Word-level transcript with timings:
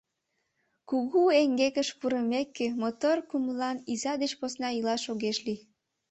—Кугу 0.89 1.21
эҥгекыш 1.41 1.89
пурымеке, 1.99 2.67
мотор 2.81 3.17
кумылан 3.29 3.77
иза 3.93 4.13
деч 4.21 4.31
посна 4.39 4.69
илаш 4.77 5.03
огеш 5.11 5.37
лий. 5.45 5.61